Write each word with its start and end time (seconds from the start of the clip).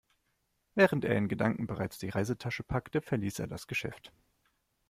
Während 0.73 1.05
er 1.05 1.15
in 1.15 1.27
Gedanken 1.27 1.67
bereits 1.67 1.99
die 1.99 2.09
Reisetasche 2.09 2.63
packte, 2.63 3.01
verließ 3.03 3.37
er 3.37 3.45
das 3.45 3.67
Geschäft. 3.67 4.11